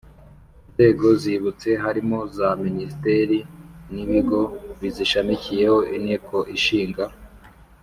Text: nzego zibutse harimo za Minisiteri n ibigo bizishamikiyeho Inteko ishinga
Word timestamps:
nzego 0.71 1.07
zibutse 1.21 1.69
harimo 1.83 2.19
za 2.37 2.49
Minisiteri 2.63 3.37
n 3.93 3.95
ibigo 4.03 4.39
bizishamikiyeho 4.79 5.77
Inteko 5.95 6.37
ishinga 6.57 7.05